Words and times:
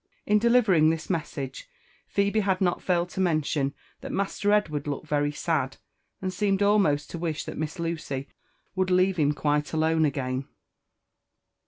In 0.25 0.39
delivering 0.39 0.89
this 0.89 1.11
message, 1.11 1.69
Phebe 2.07 2.39
had 2.39 2.59
not 2.59 2.81
failed 2.81 3.09
to 3.09 3.19
mention 3.21 3.75
that 3.99 4.11
Master 4.11 4.51
Edward 4.51 4.87
looked 4.87 5.05
very 5.05 5.31
sad, 5.31 5.77
and 6.23 6.33
seemed 6.33 6.63
almost 6.63 7.11
to 7.11 7.19
wish 7.19 7.43
thai 7.45 7.53
Miss 7.53 7.77
Lucy 7.77 8.27
would 8.75 8.89
leave 8.89 9.17
him 9.17 9.33
quite 9.33 9.73
alone 9.73 10.03
again. 10.05 10.47